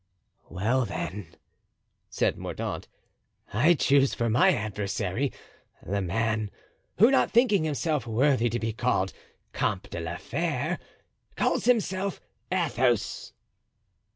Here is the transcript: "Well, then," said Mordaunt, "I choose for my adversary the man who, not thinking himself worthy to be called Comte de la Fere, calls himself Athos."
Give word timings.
"Well, 0.49 0.85
then," 0.85 1.35
said 2.09 2.35
Mordaunt, 2.35 2.87
"I 3.53 3.75
choose 3.75 4.15
for 4.15 4.31
my 4.31 4.51
adversary 4.51 5.31
the 5.85 6.01
man 6.01 6.49
who, 6.97 7.11
not 7.11 7.29
thinking 7.29 7.65
himself 7.65 8.07
worthy 8.07 8.49
to 8.49 8.59
be 8.59 8.73
called 8.73 9.13
Comte 9.53 9.91
de 9.91 9.99
la 9.99 10.17
Fere, 10.17 10.79
calls 11.35 11.65
himself 11.65 12.19
Athos." 12.51 13.33